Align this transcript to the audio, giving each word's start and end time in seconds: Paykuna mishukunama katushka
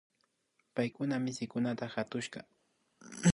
Paykuna 0.75 1.15
mishukunama 1.25 1.85
katushka 1.93 2.39